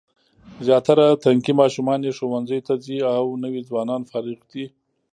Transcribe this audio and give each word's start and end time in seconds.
زیاتره 0.65 1.05
تنکي 1.23 1.53
ماشومان 1.61 1.99
یې 2.05 2.11
ښوونځیو 2.17 2.65
ته 2.67 2.73
ځي 2.85 2.97
او 3.17 3.25
نوي 3.43 3.61
ځوانان 3.69 4.01
فارغ 4.09 4.39
دي. 4.51 4.65